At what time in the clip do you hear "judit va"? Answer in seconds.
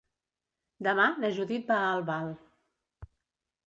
1.37-1.79